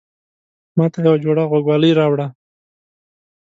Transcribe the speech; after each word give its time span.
ماته 0.77 0.99
يوه 1.05 1.15
جوړه 1.23 1.43
غوږوالۍ 1.49 1.91
راوړه 1.99 2.27